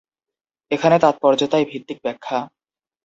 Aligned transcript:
এখানে 0.71 0.95
তাৎপর্য 0.99 1.41
তাই 1.51 1.63
ভিত্তিক 1.71 1.97
ব্যাখ্যা। 2.03 2.37